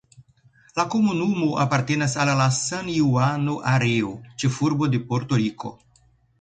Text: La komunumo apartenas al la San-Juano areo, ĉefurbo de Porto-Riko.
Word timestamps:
La 0.79 0.85
komunumo 0.93 1.49
apartenas 1.65 2.17
al 2.23 2.33
la 2.41 2.49
San-Juano 2.61 3.61
areo, 3.75 4.11
ĉefurbo 4.45 4.93
de 4.97 5.05
Porto-Riko. 5.13 5.77